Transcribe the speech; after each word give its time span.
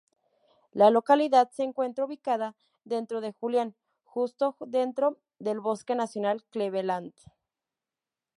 La 0.71 0.89
localidad 0.89 1.51
se 1.51 1.61
encuentra 1.61 2.05
ubicada 2.05 2.55
dentro 2.85 3.21
de 3.21 3.33
Julian, 3.33 3.75
justo 4.03 4.55
dentro 4.61 5.19
del 5.37 5.59
Bosque 5.59 5.93
Nacional 5.93 6.43
Cleveland. 6.49 7.13